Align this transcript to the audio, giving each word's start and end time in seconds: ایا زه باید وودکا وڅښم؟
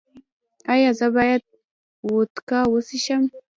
ایا 0.73 0.91
زه 0.99 1.07
باید 1.15 1.41
وودکا 2.07 2.59
وڅښم؟ 2.71 3.23